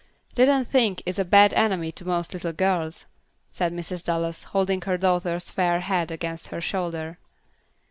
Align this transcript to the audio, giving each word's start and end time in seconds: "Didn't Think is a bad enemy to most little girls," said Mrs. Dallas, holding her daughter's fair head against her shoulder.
"Didn't 0.33 0.65
Think 0.65 1.03
is 1.05 1.19
a 1.19 1.23
bad 1.23 1.53
enemy 1.53 1.91
to 1.91 2.03
most 2.03 2.33
little 2.33 2.53
girls," 2.53 3.05
said 3.51 3.71
Mrs. 3.71 4.03
Dallas, 4.03 4.45
holding 4.45 4.81
her 4.81 4.97
daughter's 4.97 5.51
fair 5.51 5.81
head 5.81 6.09
against 6.09 6.47
her 6.47 6.59
shoulder. 6.59 7.19